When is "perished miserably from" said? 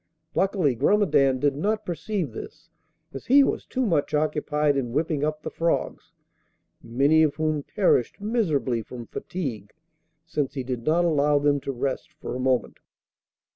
7.61-9.05